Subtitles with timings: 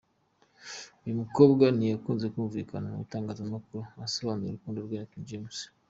[1.03, 5.57] Uyu mukobwa ntiyakunze kumvikana mu itangazamakuru asobanura urukundo rwe na King James.